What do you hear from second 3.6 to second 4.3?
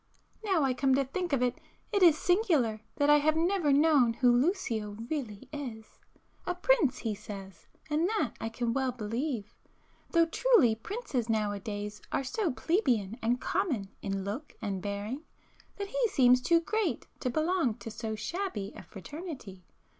known